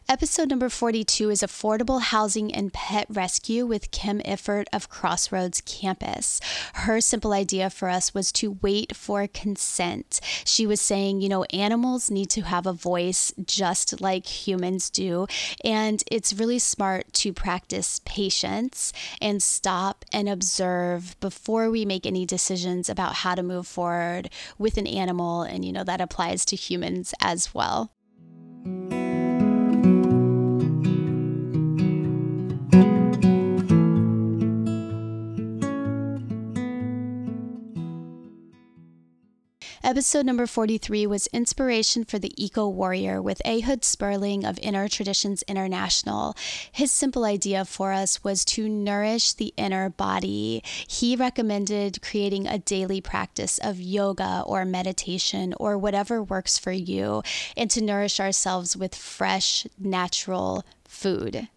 Episode 0.07 0.49
number 0.49 0.69
42 0.69 1.29
is 1.29 1.41
Affordable 1.41 2.01
Housing 2.01 2.53
and 2.53 2.73
Pet 2.73 3.05
Rescue 3.09 3.67
with 3.67 3.91
Kim 3.91 4.19
Iffert 4.21 4.65
of 4.73 4.89
Crossroads 4.89 5.61
Campus. 5.61 6.41
Her 6.73 6.99
simple 6.99 7.31
idea 7.31 7.69
for 7.69 7.89
us 7.89 8.13
was 8.13 8.31
to 8.33 8.57
wait 8.63 8.95
for 8.95 9.27
consent. 9.27 10.19
She 10.45 10.65
was 10.65 10.81
saying, 10.81 11.21
you 11.21 11.29
know, 11.29 11.43
animals 11.45 12.09
need 12.09 12.31
to 12.31 12.41
have 12.41 12.65
a 12.65 12.73
voice 12.73 13.31
just 13.45 14.01
like 14.01 14.25
humans 14.25 14.89
do. 14.89 15.27
And 15.63 16.03
it's 16.11 16.33
really 16.33 16.59
smart 16.59 17.13
to 17.13 17.31
practice 17.31 18.01
patience 18.03 18.91
and 19.21 19.43
stop 19.43 20.05
and 20.11 20.27
observe 20.27 21.19
before 21.19 21.69
we 21.69 21.85
make 21.85 22.07
any 22.07 22.25
decisions 22.25 22.89
about 22.89 23.13
how 23.13 23.35
to 23.35 23.43
move 23.43 23.67
forward 23.67 24.31
with 24.57 24.77
an 24.77 24.87
animal. 24.87 25.43
And, 25.43 25.63
you 25.63 25.71
know, 25.71 25.83
that 25.83 26.01
applies 26.01 26.45
to 26.45 26.55
humans 26.55 27.13
as 27.21 27.53
well. 27.53 27.91
Episode 39.89 40.23
number 40.23 40.45
43 40.45 41.07
was 41.07 41.25
Inspiration 41.33 42.03
for 42.03 42.19
the 42.19 42.31
Eco 42.37 42.67
Warrior 42.67 43.23
with 43.23 43.41
Ehud 43.43 43.83
Sperling 43.83 44.45
of 44.45 44.59
Inner 44.61 44.87
Traditions 44.87 45.41
International. 45.47 46.35
His 46.71 46.91
simple 46.91 47.25
idea 47.25 47.65
for 47.65 47.91
us 47.91 48.23
was 48.23 48.45
to 48.45 48.69
nourish 48.69 49.33
the 49.33 49.51
inner 49.57 49.89
body. 49.89 50.61
He 50.87 51.15
recommended 51.15 52.03
creating 52.03 52.45
a 52.45 52.59
daily 52.59 53.01
practice 53.01 53.57
of 53.57 53.79
yoga 53.79 54.43
or 54.45 54.63
meditation 54.63 55.55
or 55.59 55.75
whatever 55.75 56.21
works 56.21 56.59
for 56.59 56.71
you 56.71 57.23
and 57.57 57.71
to 57.71 57.81
nourish 57.81 58.19
ourselves 58.19 58.77
with 58.77 58.93
fresh, 58.93 59.65
natural 59.79 60.63
food. 60.85 61.47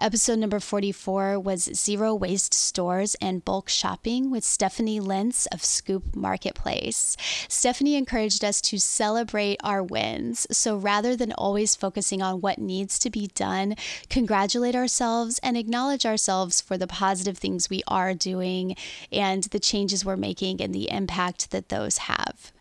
Episode 0.00 0.38
number 0.38 0.60
44 0.60 1.40
was 1.40 1.64
Zero 1.74 2.14
Waste 2.14 2.54
Stores 2.54 3.16
and 3.20 3.44
Bulk 3.44 3.68
Shopping 3.68 4.30
with 4.30 4.44
Stephanie 4.44 5.00
Lentz 5.00 5.46
of 5.46 5.64
Scoop 5.64 6.14
Marketplace. 6.14 7.16
Stephanie 7.48 7.96
encouraged 7.96 8.44
us 8.44 8.60
to 8.60 8.78
celebrate 8.78 9.58
our 9.64 9.82
wins. 9.82 10.46
So 10.52 10.76
rather 10.76 11.16
than 11.16 11.32
always 11.32 11.74
focusing 11.74 12.22
on 12.22 12.40
what 12.40 12.58
needs 12.58 12.96
to 13.00 13.10
be 13.10 13.26
done, 13.34 13.74
congratulate 14.08 14.76
ourselves 14.76 15.40
and 15.42 15.56
acknowledge 15.56 16.06
ourselves 16.06 16.60
for 16.60 16.78
the 16.78 16.86
positive 16.86 17.36
things 17.36 17.68
we 17.68 17.82
are 17.88 18.14
doing 18.14 18.76
and 19.10 19.42
the 19.44 19.58
changes 19.58 20.04
we're 20.04 20.16
making 20.16 20.60
and 20.60 20.72
the 20.72 20.92
impact 20.92 21.50
that 21.50 21.70
those 21.70 21.98
have. 21.98 22.52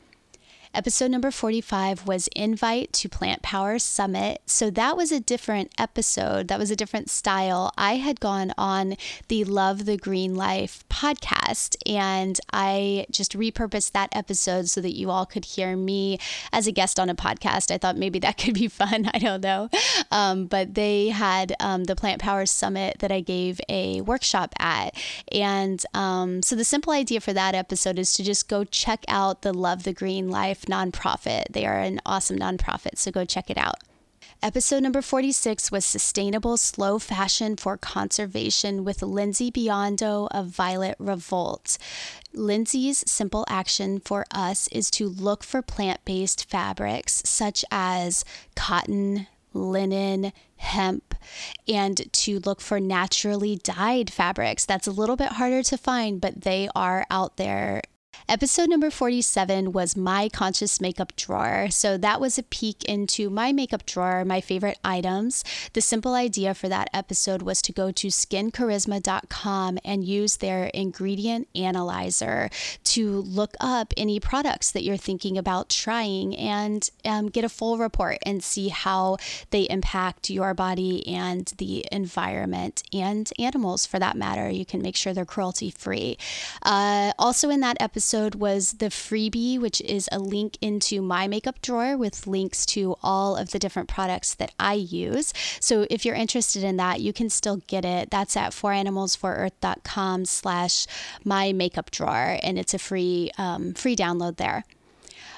Episode 0.73 1.09
number 1.09 1.31
45 1.31 2.05
was 2.05 2.27
Invite 2.35 2.91
to 2.93 3.09
Plant 3.09 3.41
Power 3.41 3.79
Summit. 3.79 4.41
So 4.45 4.69
that 4.71 4.97
was 4.97 5.11
a 5.11 5.19
different 5.19 5.71
episode. 5.77 6.49
That 6.49 6.59
was 6.59 6.69
a 6.69 6.75
different 6.75 7.09
style. 7.09 7.71
I 7.77 7.95
had 7.95 8.19
gone 8.19 8.53
on 8.57 8.95
the 9.27 9.43
Love 9.45 9.85
the 9.85 9.97
Green 9.97 10.35
Life 10.35 10.83
podcast 10.89 11.77
and 11.85 12.39
I 12.51 13.07
just 13.09 13.33
repurposed 13.33 13.93
that 13.93 14.09
episode 14.11 14.69
so 14.69 14.81
that 14.81 14.93
you 14.93 15.09
all 15.09 15.25
could 15.25 15.45
hear 15.45 15.75
me 15.75 16.19
as 16.51 16.67
a 16.67 16.71
guest 16.71 16.99
on 16.99 17.09
a 17.09 17.15
podcast. 17.15 17.71
I 17.71 17.77
thought 17.77 17.97
maybe 17.97 18.19
that 18.19 18.37
could 18.37 18.53
be 18.53 18.67
fun. 18.67 19.09
I 19.13 19.19
don't 19.19 19.41
know. 19.41 19.69
Um, 20.11 20.45
but 20.45 20.75
they 20.75 21.09
had 21.09 21.55
um, 21.59 21.85
the 21.85 21.95
Plant 21.95 22.21
Power 22.21 22.45
Summit 22.45 22.97
that 22.99 23.11
I 23.11 23.21
gave 23.21 23.59
a 23.69 24.01
workshop 24.01 24.53
at. 24.59 24.95
And 25.31 25.83
um, 25.93 26.43
so 26.43 26.55
the 26.55 26.65
simple 26.65 26.93
idea 26.93 27.21
for 27.21 27.33
that 27.33 27.55
episode 27.55 27.97
is 27.97 28.13
to 28.13 28.23
just 28.23 28.47
go 28.47 28.63
check 28.63 29.05
out 29.07 29.41
the 29.41 29.53
Love 29.53 29.83
the 29.83 29.93
Green 29.93 30.29
Life 30.29 30.66
nonprofit. 30.67 31.45
They 31.51 31.65
are 31.65 31.79
an 31.79 31.99
awesome 32.05 32.37
nonprofit, 32.37 32.97
so 32.97 33.11
go 33.11 33.25
check 33.25 33.49
it 33.49 33.57
out. 33.57 33.75
Episode 34.43 34.83
number 34.83 35.01
46 35.01 35.71
was 35.71 35.83
Sustainable 35.83 36.57
Slow 36.57 36.99
Fashion 36.99 37.55
for 37.55 37.75
Conservation 37.75 38.83
with 38.83 39.01
Lindsay 39.01 39.49
Biondo 39.49 40.27
of 40.29 40.47
Violet 40.47 40.95
Revolt. 40.99 41.79
Lindsay's 42.33 43.03
simple 43.09 43.45
action 43.49 43.99
for 43.99 44.25
us 44.29 44.67
is 44.67 44.91
to 44.91 45.09
look 45.09 45.43
for 45.43 45.63
plant 45.63 46.05
based 46.05 46.47
fabrics 46.47 47.23
such 47.25 47.65
as 47.71 48.23
cotton, 48.55 49.25
linen, 49.53 50.31
hemp, 50.57 51.15
and 51.67 52.13
to 52.13 52.39
look 52.41 52.61
for 52.61 52.79
naturally 52.79 53.55
dyed 53.55 54.11
fabrics. 54.11 54.65
That's 54.65 54.87
a 54.87 54.91
little 54.91 55.15
bit 55.15 55.33
harder 55.33 55.63
to 55.63 55.77
find, 55.77 56.21
but 56.21 56.41
they 56.41 56.69
are 56.75 57.07
out 57.09 57.37
there 57.37 57.81
Episode 58.29 58.67
number 58.69 58.89
47 58.89 59.71
was 59.71 59.95
My 59.95 60.27
Conscious 60.27 60.81
Makeup 60.81 61.15
Drawer. 61.15 61.69
So 61.69 61.95
that 61.95 62.19
was 62.19 62.37
a 62.37 62.43
peek 62.43 62.83
into 62.83 63.29
my 63.29 63.53
makeup 63.53 63.85
drawer, 63.85 64.25
my 64.25 64.41
favorite 64.41 64.77
items. 64.83 65.45
The 65.71 65.79
simple 65.79 66.13
idea 66.13 66.53
for 66.53 66.67
that 66.67 66.89
episode 66.93 67.41
was 67.41 67.61
to 67.61 67.71
go 67.71 67.89
to 67.91 68.07
skincarisma.com 68.07 69.79
and 69.85 70.03
use 70.03 70.37
their 70.37 70.65
ingredient 70.73 71.47
analyzer 71.55 72.49
to 72.83 73.21
look 73.21 73.55
up 73.61 73.93
any 73.95 74.19
products 74.19 74.71
that 74.71 74.83
you're 74.83 74.97
thinking 74.97 75.37
about 75.37 75.69
trying 75.69 76.35
and 76.35 76.89
um, 77.05 77.27
get 77.29 77.45
a 77.45 77.49
full 77.49 77.77
report 77.77 78.17
and 78.25 78.43
see 78.43 78.67
how 78.67 79.15
they 79.51 79.61
impact 79.69 80.29
your 80.29 80.53
body 80.53 81.07
and 81.07 81.53
the 81.59 81.85
environment 81.93 82.83
and 82.91 83.31
animals 83.39 83.85
for 83.85 83.99
that 83.99 84.17
matter. 84.17 84.49
You 84.49 84.65
can 84.65 84.81
make 84.81 84.97
sure 84.97 85.13
they're 85.13 85.23
cruelty 85.23 85.69
free. 85.69 86.17
Uh, 86.61 87.13
also, 87.17 87.49
in 87.49 87.61
that 87.61 87.77
episode, 87.79 88.16
episode 88.17 88.35
was 88.35 88.73
the 88.73 88.87
freebie, 88.87 89.59
which 89.59 89.79
is 89.81 90.09
a 90.11 90.17
link 90.17 90.57
into 90.59 91.03
my 91.03 91.27
makeup 91.27 91.61
drawer 91.61 91.95
with 91.95 92.25
links 92.25 92.65
to 92.65 92.95
all 93.03 93.35
of 93.35 93.51
the 93.51 93.59
different 93.59 93.87
products 93.87 94.33
that 94.33 94.51
I 94.59 94.73
use. 94.73 95.31
So 95.59 95.85
if 95.91 96.03
you're 96.03 96.15
interested 96.15 96.63
in 96.63 96.77
that, 96.77 96.99
you 96.99 97.13
can 97.13 97.29
still 97.29 97.57
get 97.67 97.85
it. 97.85 98.09
That's 98.09 98.35
at 98.35 98.53
fouranimalsforearth.com 98.53 100.25
slash 100.25 100.87
my 101.23 101.53
makeup 101.53 101.91
drawer, 101.91 102.39
and 102.41 102.57
it's 102.57 102.73
a 102.73 102.79
free 102.79 103.29
um, 103.37 103.75
free 103.75 103.95
download 103.95 104.37
there. 104.37 104.63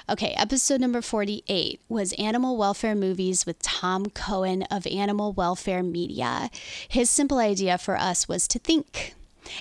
Okay, 0.08 0.32
episode 0.38 0.80
number 0.80 1.02
48 1.02 1.82
was 1.90 2.14
Animal 2.14 2.56
Welfare 2.56 2.94
Movies 2.94 3.44
with 3.44 3.60
Tom 3.60 4.06
Cohen 4.06 4.62
of 4.70 4.86
Animal 4.86 5.34
Welfare 5.34 5.82
Media. 5.82 6.48
His 6.88 7.10
simple 7.10 7.38
idea 7.38 7.76
for 7.76 7.98
us 7.98 8.26
was 8.26 8.48
to 8.48 8.58
think. 8.58 9.14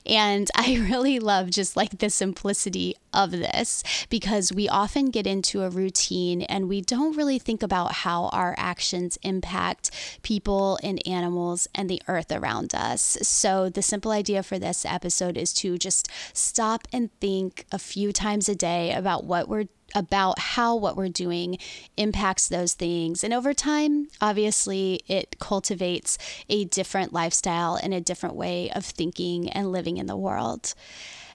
And 0.05 0.49
I 0.55 0.77
really 0.89 1.19
love 1.19 1.49
just 1.49 1.75
like 1.75 1.99
the 1.99 2.09
simplicity 2.09 2.95
of 3.13 3.31
this 3.31 3.83
because 4.09 4.53
we 4.53 4.69
often 4.69 5.09
get 5.09 5.25
into 5.25 5.63
a 5.63 5.69
routine 5.69 6.43
and 6.43 6.69
we 6.69 6.81
don't 6.81 7.17
really 7.17 7.39
think 7.39 7.63
about 7.63 7.93
how 7.93 8.27
our 8.27 8.53
actions 8.57 9.17
impact 9.23 9.89
people 10.21 10.77
and 10.83 11.05
animals 11.07 11.67
and 11.73 11.89
the 11.89 12.01
earth 12.07 12.31
around 12.31 12.75
us. 12.75 13.17
So, 13.21 13.69
the 13.69 13.81
simple 13.81 14.11
idea 14.11 14.43
for 14.43 14.59
this 14.59 14.85
episode 14.85 15.37
is 15.37 15.53
to 15.55 15.77
just 15.77 16.07
stop 16.33 16.87
and 16.93 17.09
think 17.19 17.65
a 17.71 17.79
few 17.79 18.11
times 18.11 18.47
a 18.47 18.55
day 18.55 18.93
about 18.93 19.23
what 19.23 19.49
we're 19.49 19.65
about 19.95 20.39
how 20.39 20.75
what 20.75 20.95
we're 20.95 21.09
doing 21.09 21.57
impacts 21.97 22.47
those 22.47 22.73
things. 22.73 23.23
And 23.23 23.33
over 23.33 23.53
time, 23.53 24.07
obviously, 24.21 25.01
it 25.07 25.39
cultivates 25.39 26.17
a 26.49 26.65
different 26.65 27.13
lifestyle 27.13 27.75
and 27.75 27.93
a 27.93 28.01
different 28.01 28.35
way 28.35 28.69
of 28.71 28.85
thinking 28.85 29.49
and 29.49 29.71
living 29.71 29.97
in 29.97 30.07
the 30.07 30.17
world. 30.17 30.73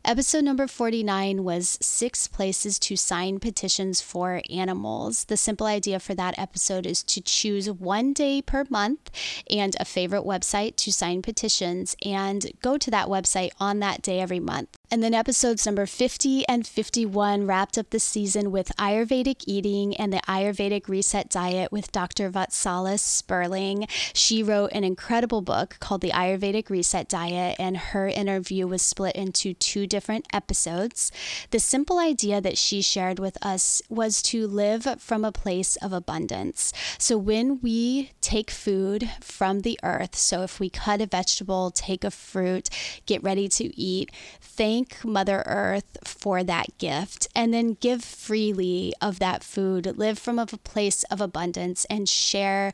Episode 0.07 0.45
number 0.45 0.67
49 0.67 1.45
was 1.45 1.79
six 1.81 2.29
places 2.29 2.79
to 2.79 2.95
sign 2.95 3.41
petitions 3.41 4.03
for 4.03 4.43
animals. 4.51 5.25
The 5.25 5.39
simple 5.39 5.67
idea 5.67 5.99
for 5.99 6.15
that 6.15 6.39
episode 6.39 6.85
is 6.85 7.03
to 7.05 7.23
choose 7.23 7.71
one 7.71 8.13
day 8.13 8.43
per 8.43 8.67
month 8.69 9.11
and 9.49 9.75
a 9.81 9.87
favorite 9.87 10.25
website 10.25 10.77
to 10.77 10.93
sign 10.93 11.23
petitions 11.23 11.97
and 12.05 12.53
go 12.61 12.77
to 12.77 12.91
that 12.91 13.09
website 13.09 13.53
on 13.59 13.79
that 13.79 14.03
day 14.03 14.21
every 14.21 14.41
month. 14.41 14.77
And 14.95 15.03
then 15.03 15.13
episodes 15.13 15.67
number 15.67 15.87
50 15.87 16.47
and 16.47 16.65
51 16.65 17.49
wrapped 17.49 17.77
up 17.79 17.91
the 17.91 17.99
season 17.99 18.53
with 18.53 18.71
Ayurvedic 18.77 19.43
eating 19.45 19.97
and 19.97 20.13
the 20.13 20.21
Ayurvedic 20.29 20.87
reset 20.87 21.29
diet 21.29 21.73
with 21.73 21.91
Dr. 21.91 22.31
Vatsala 22.31 23.01
Sperling. 23.01 23.89
She 24.13 24.41
wrote 24.41 24.71
an 24.71 24.85
incredible 24.85 25.43
book 25.43 25.79
called 25.81 26.01
The 26.01 26.13
Ayurvedic 26.13 26.71
Reset 26.71 27.09
Diet, 27.09 27.57
and 27.59 27.77
her 27.77 28.07
interview 28.07 28.69
was 28.69 28.83
split 28.83 29.17
into 29.17 29.53
two 29.53 29.89
different 29.89 30.29
episodes. 30.33 31.11
The 31.51 31.59
simple 31.59 31.99
idea 31.99 32.41
that 32.41 32.57
she 32.57 32.81
shared 32.81 33.19
with 33.19 33.37
us 33.45 33.83
was 33.89 34.23
to 34.23 34.47
live 34.47 34.87
from 35.01 35.25
a 35.25 35.33
place 35.33 35.75
of 35.75 35.93
abundance. 35.93 36.73
So 36.99 37.19
when 37.19 37.59
we 37.61 38.13
take 38.21 38.49
food 38.49 39.11
from 39.21 39.63
the 39.63 39.77
earth, 39.83 40.15
so 40.15 40.43
if 40.43 40.61
we 40.61 40.71
cut 40.71 41.01
a 41.01 41.07
vegetable, 41.07 41.73
take 41.73 42.05
a 42.05 42.13
fruit, 42.13 42.71
get 43.07 43.25
ready 43.25 43.49
to 43.49 43.77
eat, 43.77 44.13
thank 44.41 44.84
thank 44.85 45.05
Mother 45.05 45.43
Earth 45.47 45.99
for 46.05 46.43
that 46.45 46.76
gift 46.79 47.29
and 47.35 47.53
then 47.55 47.76
give 47.81 48.05
freely 48.05 48.93
of 49.00 49.19
that 49.19 49.43
food, 49.43 49.97
live 49.97 50.19
from 50.19 50.38
a 50.38 50.47
place 50.47 51.05
of 51.05 51.21
abundance 51.21 51.85
and 51.87 52.09
share 52.09 52.73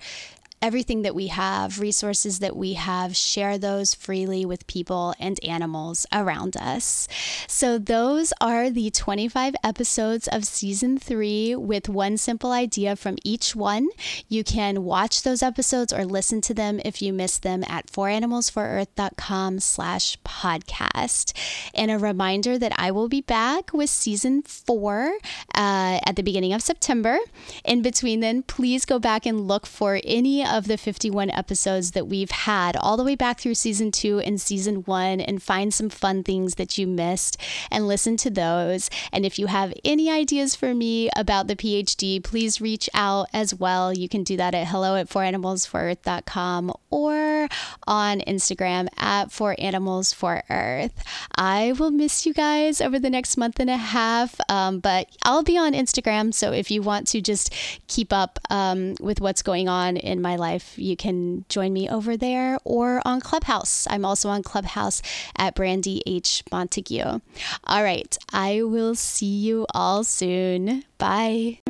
everything 0.62 1.02
that 1.02 1.14
we 1.14 1.28
have, 1.28 1.80
resources 1.80 2.38
that 2.40 2.56
we 2.56 2.74
have, 2.74 3.16
share 3.16 3.58
those 3.58 3.94
freely 3.94 4.44
with 4.44 4.66
people 4.66 5.14
and 5.18 5.42
animals 5.44 6.06
around 6.12 6.56
us. 6.56 7.08
So, 7.46 7.78
those 7.78 8.32
are 8.40 8.70
the 8.70 8.90
25 8.90 9.54
episodes 9.64 10.28
of 10.28 10.44
season 10.44 10.98
three 10.98 11.54
with 11.56 11.88
one 11.88 12.16
simple 12.16 12.52
idea 12.52 12.96
from 12.96 13.16
each 13.24 13.56
one. 13.56 13.88
You 14.28 14.44
can 14.44 14.84
watch 14.84 15.22
those 15.22 15.42
episodes 15.42 15.92
or 15.92 16.04
listen 16.04 16.40
to 16.42 16.54
them 16.54 16.80
if 16.84 17.00
you 17.00 17.12
miss 17.12 17.38
them 17.38 17.64
at 17.66 17.86
fouranimalsforearth.com 17.86 19.60
slash 19.60 20.18
podcast. 20.24 21.32
And 21.74 21.90
a 21.90 21.98
reminder 21.98 22.58
that 22.58 22.72
I 22.76 22.90
will 22.90 23.08
be 23.08 23.20
back 23.20 23.72
with 23.72 23.90
season 23.90 24.42
four 24.42 25.12
uh, 25.54 26.00
at 26.04 26.16
the 26.16 26.22
beginning 26.22 26.52
of 26.52 26.62
September. 26.62 27.18
In 27.64 27.82
between 27.82 28.20
then, 28.20 28.42
please 28.42 28.84
go 28.84 28.98
back 28.98 29.26
and 29.26 29.48
look 29.48 29.66
for 29.66 30.00
any 30.04 30.44
of 30.50 30.66
the 30.66 30.76
51 30.76 31.30
episodes 31.30 31.92
that 31.92 32.06
we've 32.06 32.30
had 32.30 32.76
all 32.76 32.96
the 32.96 33.04
way 33.04 33.14
back 33.14 33.40
through 33.40 33.54
season 33.54 33.90
two 33.90 34.18
and 34.20 34.40
season 34.40 34.76
one 34.84 35.20
and 35.20 35.42
find 35.42 35.72
some 35.72 35.88
fun 35.88 36.22
things 36.22 36.56
that 36.56 36.76
you 36.76 36.86
missed 36.86 37.36
and 37.70 37.86
listen 37.86 38.16
to 38.18 38.30
those. 38.30 38.90
And 39.12 39.24
if 39.24 39.38
you 39.38 39.46
have 39.46 39.72
any 39.84 40.10
ideas 40.10 40.54
for 40.54 40.74
me 40.74 41.10
about 41.16 41.46
the 41.46 41.56
PhD, 41.56 42.22
please 42.22 42.60
reach 42.60 42.88
out 42.94 43.28
as 43.32 43.54
well. 43.54 43.92
You 43.92 44.08
can 44.08 44.24
do 44.24 44.36
that 44.36 44.54
at 44.54 44.68
hello 44.68 44.96
at 44.96 45.08
fouranimalsforearth.com 45.08 46.72
or 46.90 47.48
on 47.86 48.20
Instagram 48.20 48.88
at 48.98 49.30
for 49.30 49.54
animals 49.58 50.12
for 50.12 50.42
earth. 50.50 51.04
I 51.36 51.72
will 51.78 51.90
miss 51.90 52.26
you 52.26 52.34
guys 52.34 52.80
over 52.80 52.98
the 52.98 53.10
next 53.10 53.36
month 53.36 53.60
and 53.60 53.70
a 53.70 53.76
half, 53.76 54.38
um, 54.48 54.80
but 54.80 55.08
I'll 55.24 55.42
be 55.42 55.56
on 55.56 55.72
Instagram. 55.72 56.34
So 56.34 56.52
if 56.52 56.70
you 56.70 56.82
want 56.82 57.06
to 57.08 57.20
just 57.20 57.54
keep 57.88 58.12
up 58.12 58.38
um, 58.50 58.94
with 59.00 59.20
what's 59.20 59.42
going 59.42 59.68
on 59.68 59.96
in 59.96 60.20
my 60.20 60.36
life, 60.40 60.76
you 60.76 60.96
can 60.96 61.44
join 61.48 61.72
me 61.72 61.88
over 61.88 62.16
there 62.16 62.58
or 62.64 63.00
on 63.04 63.20
Clubhouse. 63.20 63.86
I'm 63.88 64.04
also 64.04 64.28
on 64.28 64.42
Clubhouse 64.42 65.02
at 65.36 65.54
Brandy 65.54 66.02
H. 66.06 66.42
Montague. 66.50 67.20
All 67.64 67.82
right, 67.84 68.18
I 68.32 68.62
will 68.62 68.96
see 68.96 69.26
you 69.26 69.66
all 69.72 70.02
soon. 70.02 70.84
Bye. 70.98 71.60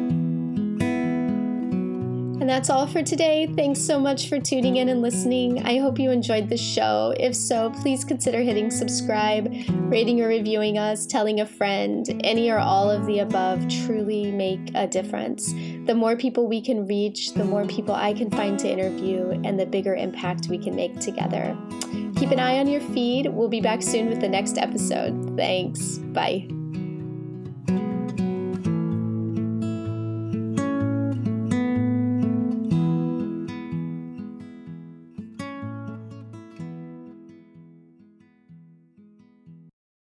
That's 2.51 2.69
all 2.69 2.89
for 2.89 3.01
today. 3.01 3.47
Thanks 3.47 3.81
so 3.81 4.01
much 4.01 4.29
for 4.29 4.41
tuning 4.41 4.79
in 4.79 4.89
and 4.89 5.01
listening. 5.01 5.63
I 5.63 5.79
hope 5.79 6.01
you 6.01 6.11
enjoyed 6.11 6.49
the 6.49 6.57
show. 6.57 7.15
If 7.17 7.37
so, 7.37 7.71
please 7.71 8.05
consider 8.05 8.41
hitting 8.41 8.73
subscribe, 8.73 9.55
rating 9.89 10.21
or 10.21 10.27
reviewing 10.27 10.77
us, 10.77 11.07
telling 11.07 11.39
a 11.39 11.47
friend. 11.47 12.05
Any 12.25 12.51
or 12.51 12.59
all 12.59 12.91
of 12.91 13.07
the 13.07 13.21
above 13.21 13.69
truly 13.69 14.33
make 14.33 14.73
a 14.75 14.89
difference. 14.89 15.53
The 15.87 15.95
more 15.95 16.17
people 16.17 16.49
we 16.49 16.61
can 16.61 16.89
reach, 16.89 17.35
the 17.35 17.45
more 17.45 17.65
people 17.67 17.95
I 17.95 18.13
can 18.15 18.33
find 18.33 18.59
to 18.59 18.69
interview, 18.69 19.31
and 19.45 19.59
the 19.59 19.67
bigger 19.67 19.95
impact 19.95 20.49
we 20.49 20.59
can 20.59 20.75
make 20.75 20.99
together. 20.99 21.57
Keep 22.17 22.33
an 22.33 22.41
eye 22.41 22.59
on 22.59 22.67
your 22.67 22.81
feed. 22.81 23.29
We'll 23.29 23.49
be 23.49 23.61
back 23.61 23.81
soon 23.81 24.09
with 24.09 24.21
the 24.21 24.29
next 24.29 24.59
episode. 24.59 25.37
Thanks. 25.37 25.99
Bye. 25.99 26.49